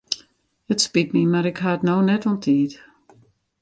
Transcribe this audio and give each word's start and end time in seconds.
It 0.73 0.81
spyt 0.85 1.13
my 1.13 1.23
mar 1.31 1.47
ik 1.51 1.59
ha 1.63 1.71
it 1.77 1.85
no 1.87 1.95
net 2.01 2.27
oan 2.29 2.39
tiid. 2.43 2.71